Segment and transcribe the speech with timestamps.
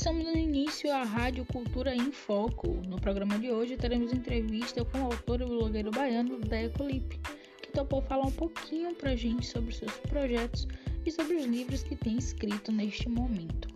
[0.00, 2.68] Estamos no início à Rádio Cultura em Foco.
[2.88, 7.20] No programa de hoje teremos entrevista com o autor e blogueiro baiano Deco Lipe,
[7.60, 10.66] que topou falar um pouquinho pra gente sobre seus projetos
[11.04, 13.68] e sobre os livros que tem escrito neste momento.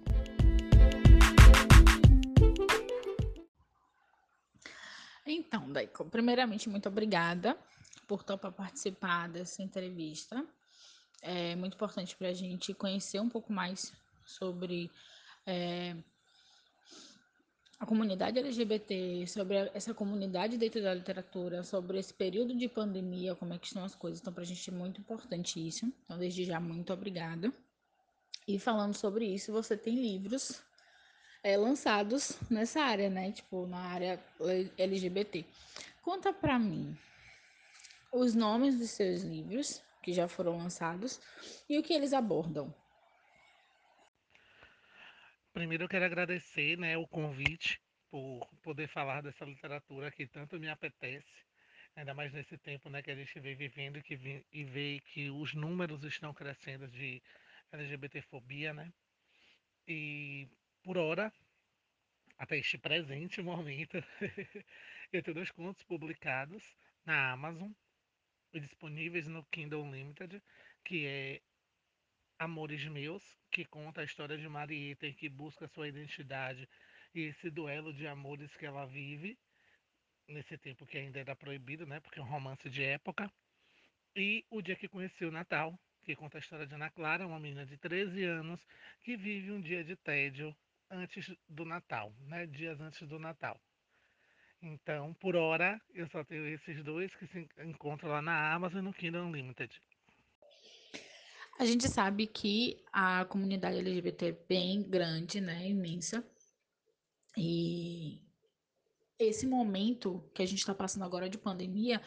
[5.27, 7.55] Então, Deco, primeiramente, muito obrigada
[8.09, 10.43] por topar participar dessa entrevista.
[11.21, 13.93] É muito importante para a gente conhecer um pouco mais
[14.25, 14.91] sobre
[15.47, 15.95] é,
[17.85, 23.53] a comunidade LGBT, sobre essa comunidade dentro da literatura, sobre esse período de pandemia, como
[23.53, 24.21] é que estão as coisas.
[24.21, 25.93] Então, para a gente é muito importante isso.
[26.05, 27.53] Então, desde já, muito obrigada.
[28.49, 30.63] E falando sobre isso, você tem livros
[31.43, 33.33] é, lançados nessa área, né?
[33.33, 34.19] Tipo, na área
[34.79, 35.45] LGBT.
[36.01, 36.97] Conta para mim
[38.11, 41.21] os nomes dos seus livros que já foram lançados
[41.69, 42.75] e o que eles abordam.
[45.55, 50.69] Primeiro eu quero agradecer né, o convite por poder falar dessa literatura que tanto me
[50.69, 51.45] apetece,
[51.95, 55.31] ainda mais nesse tempo né, que a gente vem vivendo que vi, e vê que
[55.31, 57.23] os números estão crescendo de
[57.71, 58.93] LGBTfobia, né?
[59.87, 60.49] E
[60.83, 61.33] por hora,
[62.37, 63.97] até este presente momento,
[65.13, 66.65] eu tenho dois contos publicados
[67.07, 67.71] na Amazon
[68.53, 70.43] e disponíveis no Kindle Unlimited,
[70.85, 71.41] que é
[72.45, 76.69] Amores Meus, que conta a história de Marieta que busca sua identidade
[77.15, 79.39] e esse duelo de amores que ela vive
[80.29, 82.01] nesse tempo que ainda era proibido, né?
[82.01, 83.33] Porque é um romance de época.
[84.15, 87.41] E O Dia que Conheci o Natal, que conta a história de Ana Clara, uma
[87.41, 88.61] menina de 13 anos
[89.03, 90.55] que vive um dia de tédio
[90.91, 92.47] antes do Natal, né?
[92.47, 93.59] Dias antes do Natal.
[94.61, 98.83] Então, por hora, eu só tenho esses dois que se encontram lá na Amazon e
[98.83, 99.81] no Kindle Unlimited.
[101.59, 105.69] A gente sabe que a comunidade LGBT é bem grande, né?
[105.69, 106.25] Imensa.
[107.37, 108.21] E
[109.19, 112.01] esse momento que a gente está passando agora de pandemia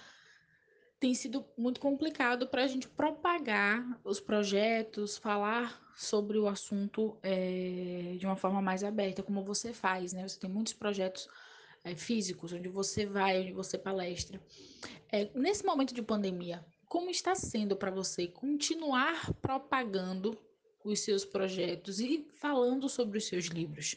[0.99, 8.15] tem sido muito complicado para a gente propagar os projetos, falar sobre o assunto é,
[8.19, 10.27] de uma forma mais aberta, como você faz, né?
[10.27, 11.27] Você tem muitos projetos
[11.83, 14.41] é, físicos, onde você vai, onde você palestra.
[15.09, 20.37] É, nesse momento de pandemia, como está sendo para você continuar propagando
[20.83, 23.95] os seus projetos e falando sobre os seus livros?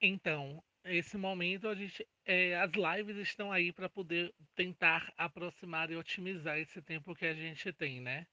[0.00, 5.96] Então, esse momento a gente, é, as lives estão aí para poder tentar aproximar e
[5.96, 8.26] otimizar esse tempo que a gente tem, né?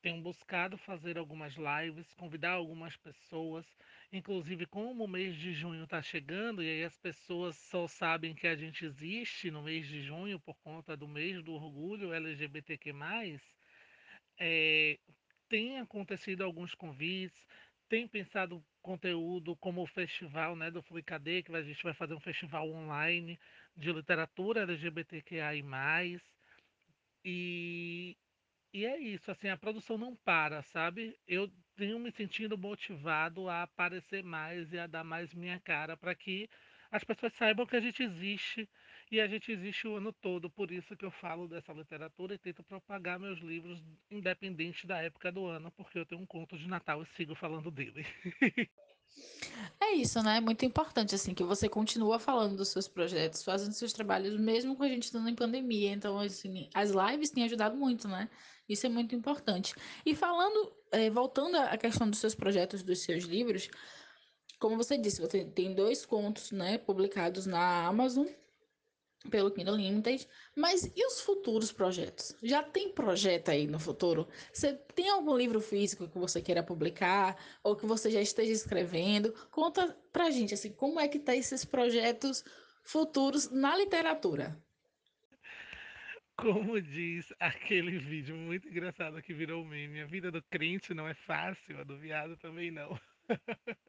[0.00, 3.66] Tenho buscado fazer algumas lives, convidar algumas pessoas,
[4.12, 8.46] inclusive como o mês de junho está chegando e aí as pessoas só sabem que
[8.46, 12.92] a gente existe no mês de junho por conta do mês do orgulho LGBTQ+,
[14.38, 14.98] é,
[15.48, 17.46] tem acontecido alguns convites,
[17.88, 22.20] tem pensado conteúdo como o festival né, do Flicadê, que a gente vai fazer um
[22.20, 23.38] festival online
[23.76, 25.62] de literatura LGBTQI+,
[27.24, 28.16] e,
[28.72, 31.16] e é isso, assim, a produção não para, sabe?
[31.26, 36.14] Eu tenho me sentindo motivado a aparecer mais e a dar mais minha cara para
[36.14, 36.48] que
[36.90, 38.68] as pessoas saibam que a gente existe
[39.10, 40.50] e a gente existe o ano todo.
[40.50, 45.32] Por isso que eu falo dessa literatura e tento propagar meus livros independente da época
[45.32, 48.04] do ano, porque eu tenho um conto de Natal e sigo falando dele.
[49.92, 50.38] É isso, né?
[50.38, 54.74] É muito importante, assim, que você continua falando dos seus projetos, fazendo seus trabalhos, mesmo
[54.74, 55.92] com a gente estando em pandemia.
[55.92, 58.30] Então, assim, as lives têm ajudado muito, né?
[58.66, 59.74] Isso é muito importante.
[60.06, 63.68] E falando, é, voltando à questão dos seus projetos, dos seus livros,
[64.58, 68.26] como você disse, você tem dois contos, né, publicados na Amazon,
[69.30, 72.36] pelo Kindle Limited, mas e os futuros projetos?
[72.42, 74.28] Já tem projeto aí no futuro?
[74.52, 79.32] Você tem algum livro físico que você queira publicar ou que você já esteja escrevendo?
[79.50, 82.44] Conta pra gente assim, como é que tá esses projetos
[82.82, 84.56] futuros na literatura?
[86.36, 91.14] Como diz aquele vídeo muito engraçado que virou meme, a vida do crente não é
[91.14, 92.98] fácil, a do viado também não.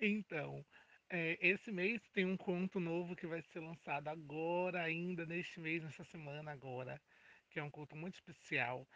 [0.00, 0.64] então,
[1.08, 5.82] é, esse mês tem um conto novo que vai ser lançado agora, ainda neste mês,
[5.82, 7.00] nessa semana agora,
[7.50, 8.86] que é um conto muito especial.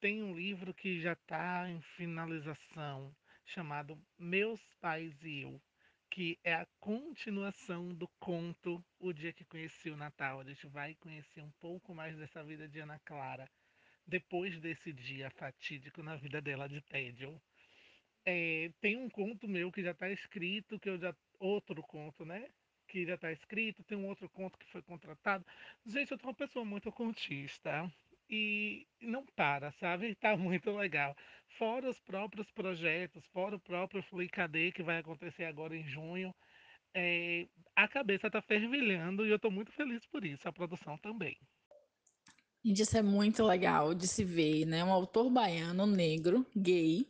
[0.00, 3.14] Tem um livro que já está em finalização,
[3.44, 5.60] chamado Meus Pais e Eu,
[6.10, 10.40] que é a continuação do conto O Dia que Conheci o Natal.
[10.40, 13.48] A gente vai conhecer um pouco mais dessa vida de Ana Clara
[14.06, 17.40] depois desse dia fatídico na vida dela de tédio.
[18.24, 22.48] É, tem um conto meu que já está escrito, que eu já outro conto, né?
[22.88, 25.46] Que já está escrito, tem um outro conto que foi contratado.
[25.86, 27.90] Gente, eu sou uma pessoa muito contista.
[28.30, 30.14] e não para, sabe?
[30.20, 31.16] Tá muito legal.
[31.58, 36.34] Fora os próprios projetos, fora o próprio FluiCAD que vai acontecer agora em junho,
[36.94, 41.36] é, a cabeça tá fervilhando e eu tô muito feliz por isso, a produção também.
[42.64, 44.84] Gente, isso é muito legal de se ver, né?
[44.84, 47.09] Um autor baiano, negro, gay,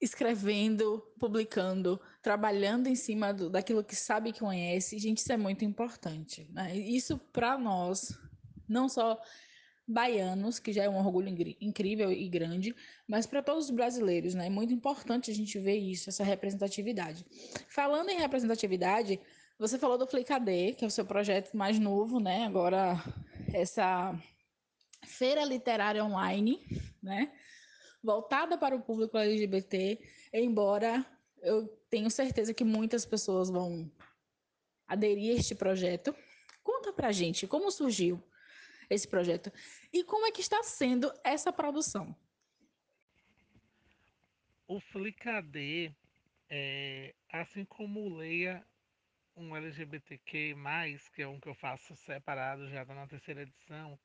[0.00, 4.98] escrevendo, publicando, trabalhando em cima do, daquilo que sabe que conhece.
[4.98, 6.46] Gente, isso é muito importante.
[6.52, 6.76] Né?
[6.76, 8.18] Isso para nós,
[8.68, 9.20] não só
[9.86, 11.28] baianos, que já é um orgulho
[11.60, 12.74] incrível e grande,
[13.06, 14.46] mas para todos os brasileiros, né?
[14.46, 17.24] É muito importante a gente ver isso, essa representatividade.
[17.68, 19.20] Falando em representatividade,
[19.58, 22.44] você falou do FliCAD, que é o seu projeto mais novo, né?
[22.46, 22.96] Agora,
[23.54, 24.12] essa
[25.04, 26.60] feira literária online,
[27.00, 27.30] né?
[28.02, 29.98] Voltada para o público LGBT,
[30.32, 31.04] embora
[31.42, 33.90] eu tenho certeza que muitas pessoas vão
[34.86, 36.14] aderir a este projeto.
[36.62, 38.22] Conta pra gente como surgiu
[38.88, 39.52] esse projeto
[39.92, 42.14] e como é que está sendo essa produção.
[44.68, 45.94] O FliCAD,
[46.48, 48.64] é, assim como o Leia,
[49.36, 50.56] um LGBTQ+,
[51.14, 53.98] que é um que eu faço separado, já está na terceira edição,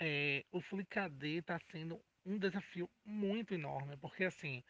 [0.00, 4.62] é, o FliCAD está sendo um desafio muito enorme, porque assim,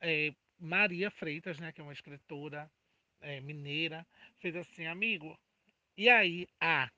[0.00, 2.70] é, Maria Freitas, né, que é uma escritora
[3.20, 4.06] é, mineira,
[4.36, 5.38] fez assim, amigo,
[5.96, 6.46] e aí?
[6.60, 6.90] Ah,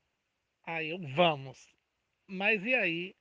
[0.64, 1.68] aí eu, vamos.
[2.28, 3.14] Mas e aí?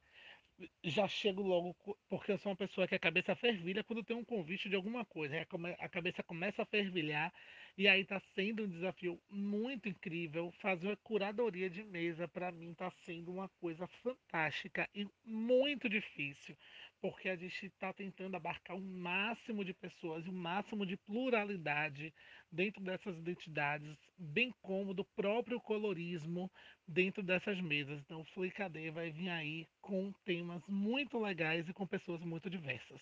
[0.83, 1.75] Já chego logo,
[2.09, 5.05] porque eu sou uma pessoa que a cabeça fervilha quando tem um convite de alguma
[5.05, 5.35] coisa.
[5.79, 7.33] A cabeça começa a fervilhar
[7.77, 10.51] e aí está sendo um desafio muito incrível.
[10.59, 16.57] Fazer uma curadoria de mesa para mim está sendo uma coisa fantástica e muito difícil,
[17.01, 22.13] porque a gente está tentando abarcar o máximo de pessoas e o máximo de pluralidade
[22.51, 26.51] dentro dessas identidades, bem como do próprio colorismo
[26.87, 27.99] dentro dessas mesas.
[27.99, 32.99] Então, o Flickade vai vir aí com temas muito legais e com pessoas muito diversas.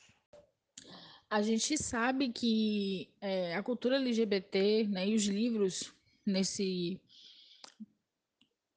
[1.29, 5.93] A gente sabe que é, a cultura LGBT né, e os livros
[6.25, 6.99] nesse,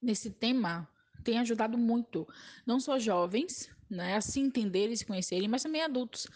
[0.01, 0.89] nesse tema
[1.23, 2.27] têm ajudado muito,
[2.67, 6.27] não só jovens, né, se entenderem e se conhecerem, mas também adultos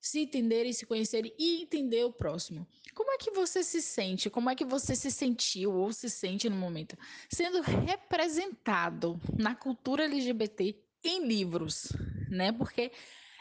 [0.00, 2.66] se entenderem, se conhecerem e entender o próximo.
[2.94, 4.30] Como é que você se sente?
[4.30, 6.96] Como é que você se sentiu ou se sente no momento
[7.28, 11.92] sendo representado na cultura LGBT em livros,
[12.30, 12.52] né?
[12.52, 12.92] Porque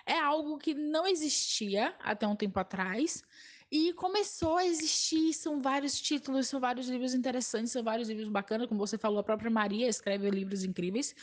[0.06, 3.24] é algo que não existia até um tempo atrás
[3.72, 5.34] e começou a existir.
[5.34, 9.24] São vários títulos, são vários livros interessantes, são vários livros bacanas, como você falou, a
[9.24, 11.14] própria Maria escreve livros incríveis.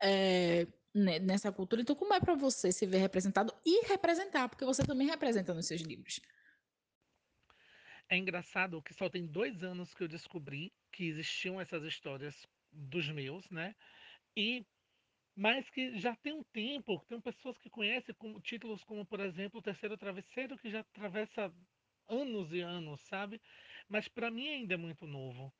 [0.00, 0.66] É,
[0.98, 1.82] nessa cultura.
[1.82, 5.66] Então, como é para você se ver representado e representar, porque você também representa nos
[5.66, 6.20] seus livros?
[8.08, 13.08] É engraçado que só tem dois anos que eu descobri que existiam essas histórias dos
[13.10, 13.74] meus, né?
[14.36, 14.66] E
[15.36, 19.60] mas que já tem um tempo, tem pessoas que conhecem como, títulos como, por exemplo,
[19.60, 21.54] O Terceiro Travesseiro, que já atravessa
[22.08, 23.40] anos e anos, sabe?
[23.88, 25.54] Mas para mim ainda é muito novo.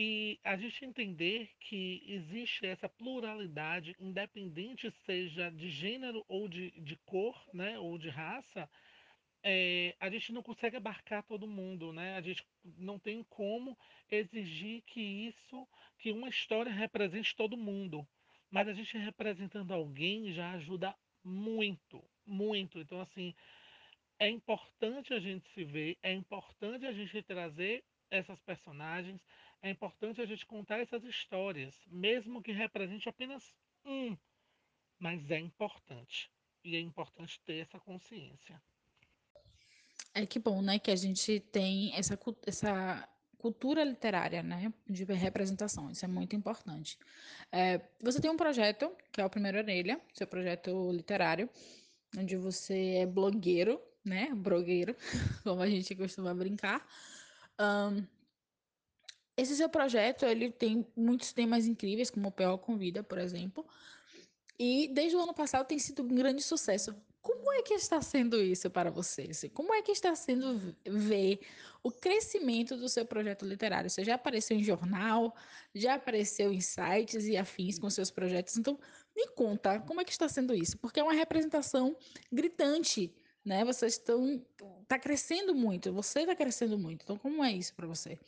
[0.00, 6.94] E a gente entender que existe essa pluralidade, independente seja de gênero ou de, de
[6.98, 8.70] cor, né, ou de raça,
[9.42, 12.16] é, a gente não consegue abarcar todo mundo, né?
[12.16, 12.46] A gente
[12.76, 13.76] não tem como
[14.08, 15.66] exigir que isso,
[15.98, 18.06] que uma história represente todo mundo.
[18.52, 22.78] Mas a gente representando alguém já ajuda muito, muito.
[22.78, 23.34] Então, assim,
[24.16, 29.20] é importante a gente se ver, é importante a gente trazer essas personagens,
[29.62, 33.52] é importante a gente contar essas histórias, mesmo que represente apenas
[33.84, 34.16] um,
[34.98, 36.30] mas é importante.
[36.64, 38.60] E é importante ter essa consciência.
[40.14, 45.90] É que bom, né, que a gente tem essa, essa cultura literária, né, de representação.
[45.90, 46.98] Isso é muito importante.
[47.52, 51.48] É, você tem um projeto, que é o Primeiro Orelha, seu projeto literário,
[52.16, 54.96] onde você é blogueiro, né, blogueiro,
[55.44, 56.84] como a gente costuma brincar.
[57.60, 58.04] Um,
[59.38, 63.64] esse seu projeto, ele tem muitos temas incríveis, como o PO Convida, por exemplo,
[64.58, 66.92] e desde o ano passado tem sido um grande sucesso.
[67.22, 69.28] Como é que está sendo isso para você?
[69.30, 71.38] Assim, como é que está sendo ver
[71.84, 73.88] o crescimento do seu projeto literário?
[73.88, 75.32] Você já apareceu em jornal,
[75.72, 78.56] já apareceu em sites e afins com seus projetos.
[78.56, 78.76] Então,
[79.14, 80.76] me conta, como é que está sendo isso?
[80.78, 81.96] Porque é uma representação
[82.32, 83.14] gritante,
[83.44, 83.64] né?
[83.64, 84.44] Vocês estão
[84.88, 87.02] tá crescendo muito, você está crescendo muito.
[87.02, 88.18] Então, como é isso para você?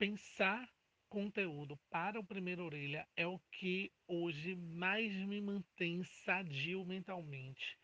[0.00, 0.66] Pensar
[1.10, 7.78] conteúdo para o Primeiro Orelha é o que hoje mais me mantém sadio mentalmente.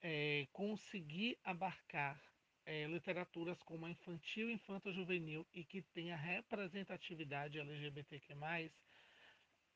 [0.00, 2.18] É, conseguir abarcar
[2.64, 8.34] é, literaturas como a infantil, infanto-juvenil e que tenha representatividade LGBTQ+,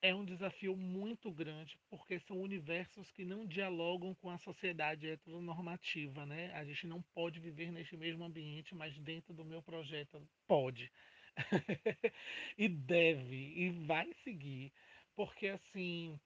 [0.00, 6.24] é um desafio muito grande, porque são universos que não dialogam com a sociedade heteronormativa,
[6.24, 6.54] né?
[6.54, 10.90] A gente não pode viver neste mesmo ambiente, mas dentro do meu projeto pode.
[12.58, 14.72] e deve, e vai seguir.
[15.14, 16.18] Porque assim,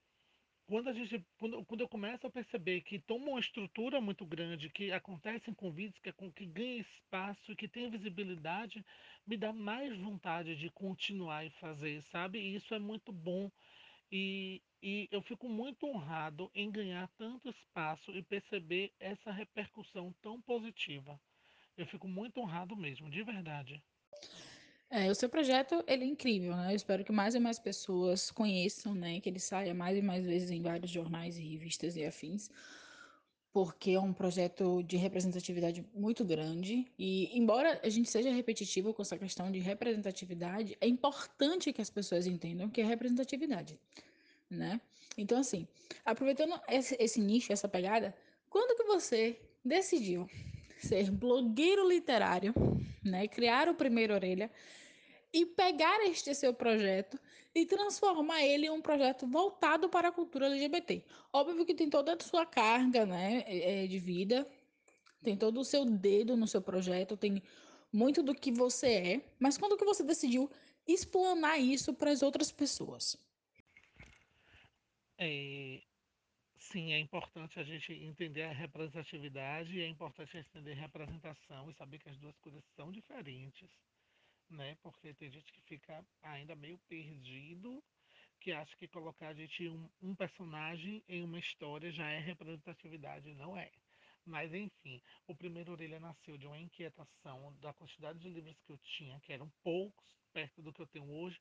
[0.67, 4.71] quando a gente quando, quando eu começo a perceber que toma uma estrutura muito grande,
[4.71, 8.85] que acontecem convites, que, é que ganha espaço que tem visibilidade,
[9.27, 12.39] me dá mais vontade de continuar e fazer, sabe?
[12.41, 13.51] E isso é muito bom.
[14.13, 20.41] E, e eu fico muito honrado em ganhar tanto espaço e perceber essa repercussão tão
[20.43, 21.21] positiva.
[21.77, 23.83] Eu fico muito honrado mesmo, de verdade.
[24.89, 26.73] É, o seu projeto, ele é incrível, né?
[26.73, 29.21] Eu espero que mais e mais pessoas conheçam, né?
[29.21, 32.49] Que ele saia mais e mais vezes em vários jornais e revistas e afins,
[33.53, 36.87] porque é um projeto de representatividade muito grande.
[36.97, 41.91] E, embora a gente seja repetitivo com essa questão de representatividade, é importante que as
[41.91, 43.79] pessoas entendam que é representatividade,
[44.49, 44.81] né?
[45.19, 45.67] Então, assim,
[46.05, 48.15] aproveitando esse, esse nicho, essa pegada,
[48.49, 50.29] quando que você decidiu
[50.79, 52.55] ser blogueiro literário,
[53.05, 53.27] né?
[53.29, 54.51] Criar o Primeiro Orelha
[55.33, 57.19] e pegar este seu projeto
[57.55, 61.05] e transformar ele em um projeto voltado para a cultura LGBT.
[61.33, 64.47] Óbvio que tem toda a sua carga, né, é, de vida,
[65.23, 67.43] tem todo o seu dedo no seu projeto, tem
[67.93, 70.51] muito do que você é, mas quando que você decidiu
[70.87, 73.17] explanar isso para as outras pessoas?
[75.19, 75.81] É,
[76.71, 81.99] sim, é importante a gente entender a representatividade, é importante entender a representação e saber
[81.99, 83.71] que as duas coisas são diferentes
[84.51, 84.77] né?
[84.83, 87.83] Porque tem gente que fica ainda meio perdido,
[88.41, 93.35] que acha que colocar a gente um, um personagem em uma história já é representatividade,
[93.35, 93.71] não é.
[94.25, 98.79] Mas enfim, o primeiro Orelha nasceu de uma inquietação da quantidade de livros que eu
[98.79, 101.41] tinha, que eram poucos, perto do que eu tenho hoje.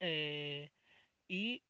[0.00, 0.70] É,
[1.28, 1.62] e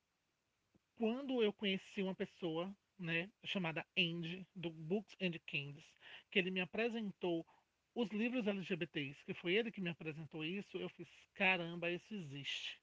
[1.00, 5.82] quando eu conheci uma pessoa, né, chamada Andy, do Books and Kings,
[6.30, 7.46] que ele me apresentou
[7.94, 12.78] os livros LGBTs, que foi ele que me apresentou isso, eu fiz, caramba, isso existe.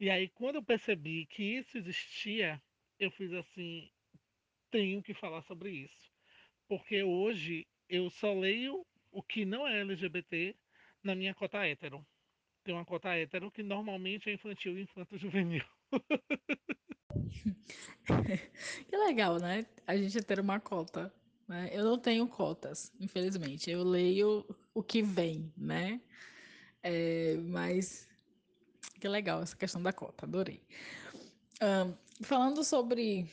[0.00, 2.60] E aí, quando eu percebi que isso existia,
[2.98, 3.88] eu fiz assim,
[4.68, 6.10] tenho que falar sobre isso.
[6.66, 10.56] Porque hoje eu só leio o que não é LGBT
[11.00, 12.04] na minha cota hétero.
[12.64, 15.64] Tem uma cota hétero que normalmente é infantil e infanto-juvenil.
[18.88, 19.66] que legal, né?
[19.86, 21.12] A gente ter uma cota.
[21.48, 21.70] Né?
[21.72, 23.70] Eu não tenho cotas, infelizmente.
[23.70, 24.44] Eu leio
[24.74, 26.00] o que vem, né?
[26.82, 28.08] É, mas
[29.00, 30.62] que legal essa questão da cota, adorei.
[31.62, 33.26] Um, falando sobre.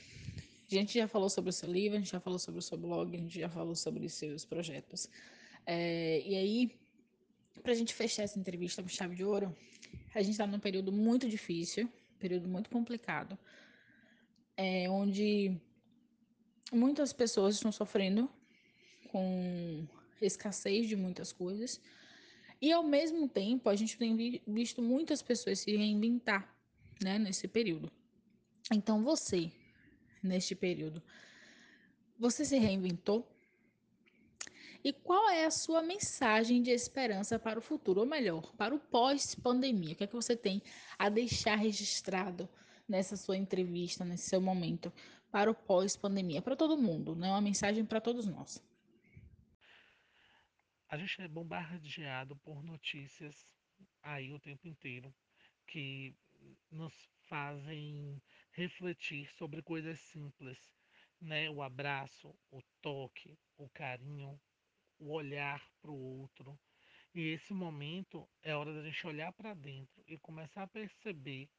[0.70, 2.78] A gente já falou sobre o seu livro, a gente já falou sobre o seu
[2.78, 5.10] blog, a gente já falou sobre seus projetos.
[5.66, 6.72] É, e aí,
[7.62, 9.56] para a gente fechar essa entrevista com chave de ouro,
[10.14, 13.38] a gente está num período muito difícil, período muito complicado,
[14.56, 15.60] é, onde
[16.72, 18.30] muitas pessoas estão sofrendo
[19.10, 19.88] com
[20.22, 21.82] escassez de muitas coisas.
[22.62, 26.56] E ao mesmo tempo, a gente tem visto muitas pessoas se reinventar,
[27.04, 27.92] né, nesse período.
[28.72, 29.52] Então você,
[30.24, 31.02] neste período,
[32.18, 33.32] você se reinventou?
[34.88, 38.80] E qual é a sua mensagem de esperança para o futuro, ou melhor, para o
[38.80, 39.92] pós-pandemia?
[39.92, 40.62] O que é que você tem
[40.98, 42.48] a deixar registrado
[42.88, 44.90] nessa sua entrevista, nesse seu momento,
[45.30, 47.28] para o pós-pandemia, para todo mundo, né?
[47.28, 48.64] Uma mensagem para todos nós.
[50.88, 53.46] A gente é bombardeado por notícias
[54.02, 55.14] aí o tempo inteiro
[55.68, 56.16] que
[56.72, 56.94] nos
[57.28, 60.58] fazem refletir sobre coisas simples,
[61.20, 61.50] né?
[61.50, 64.40] O abraço, o toque, o carinho,
[65.00, 66.60] o olhar para o outro.
[67.14, 71.50] E esse momento é hora da gente olhar para dentro e começar a perceber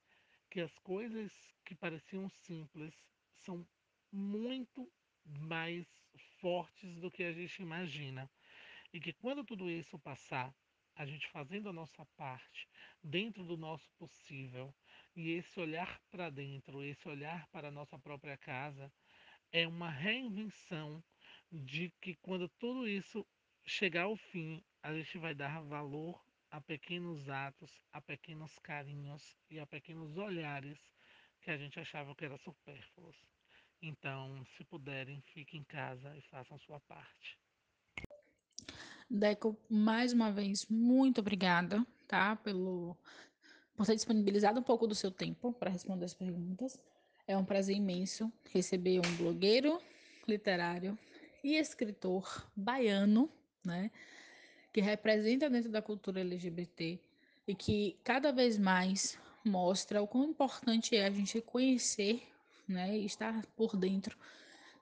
[0.51, 1.33] que as coisas
[1.65, 2.95] que pareciam simples
[3.35, 3.67] são
[4.11, 4.91] muito
[5.25, 5.87] mais
[6.41, 8.31] fortes do que a gente imagina.
[8.93, 10.55] E que quando tudo isso passar,
[10.95, 12.69] a gente fazendo a nossa parte,
[13.03, 14.75] dentro do nosso possível,
[15.15, 18.93] e esse olhar para dentro, esse olhar para a nossa própria casa,
[19.53, 21.03] é uma reinvenção
[21.51, 23.27] de que quando tudo isso
[23.65, 29.59] chegar ao fim, a gente vai dar valor a pequenos atos, a pequenos carinhos e
[29.59, 30.79] a pequenos olhares
[31.43, 33.17] que a gente achava que eram supérfluos.
[33.81, 37.39] Então, se puderem, fiquem em casa e façam sua parte.
[39.09, 42.37] Deco, mais uma vez, muito obrigada, tá?
[42.37, 42.97] Pelo,
[43.75, 46.79] por ter disponibilizado um pouco do seu tempo para responder as perguntas.
[47.27, 49.81] É um prazer imenso receber um blogueiro
[50.27, 50.99] literário
[51.49, 53.31] e escritor baiano,
[53.65, 53.91] né?
[54.73, 57.01] Que representa dentro da cultura LGBT
[57.47, 62.23] e que cada vez mais mostra o quão importante é a gente conhecer
[62.69, 64.17] né, e estar por dentro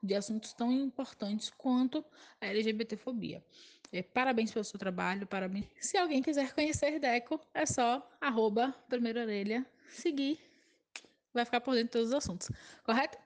[0.03, 2.03] de assuntos tão importantes quanto
[2.41, 3.43] a LGBTfobia.
[3.91, 5.65] É, parabéns pelo seu trabalho, parabéns.
[5.79, 10.39] Se alguém quiser conhecer Deco, é só arroba primeira orelha, seguir,
[11.33, 12.49] vai ficar por dentro de todos os assuntos,
[12.83, 13.17] correto?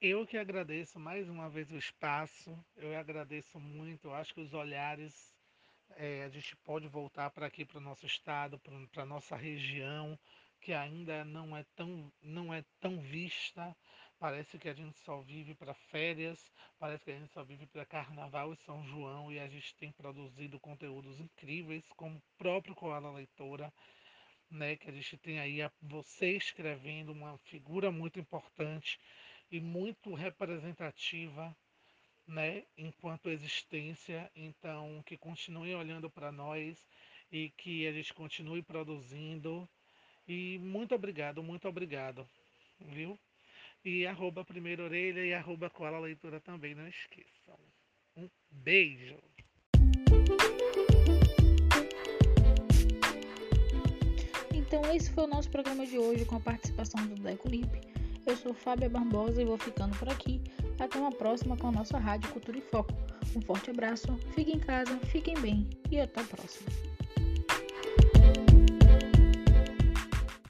[0.00, 4.54] Eu que agradeço mais uma vez o espaço, eu agradeço muito, eu acho que os
[4.54, 5.34] olhares,
[5.96, 8.60] é, a gente pode voltar para aqui, para o nosso estado,
[8.92, 10.16] para a nossa região,
[10.60, 13.76] que ainda não é tão, não é tão vista,
[14.20, 17.84] parece que a gente só vive para férias, parece que a gente só vive para
[17.84, 23.10] Carnaval e São João, e a gente tem produzido conteúdos incríveis, como o próprio Koala
[23.10, 23.72] Leitora,
[24.48, 28.96] né, que a gente tem aí a, você escrevendo uma figura muito importante
[29.50, 31.56] e muito representativa,
[32.26, 34.30] né, enquanto existência.
[34.36, 36.86] Então, que continue olhando para nós
[37.32, 39.68] e que a gente continue produzindo.
[40.26, 42.28] E muito obrigado, muito obrigado,
[42.80, 43.18] viu?
[43.84, 47.58] E arroba Primeira Orelha e arroba Cola Leitura também, não esqueçam.
[48.16, 49.16] Um beijo!
[54.52, 57.97] Então esse foi o nosso programa de hoje com a participação do Deco Lipe.
[58.28, 60.38] Eu sou Fábia Barbosa e vou ficando por aqui.
[60.78, 62.92] Até uma próxima com a nossa Rádio Cultura e Foco.
[63.34, 66.70] Um forte abraço, fiquem em casa, fiquem bem e até a próxima.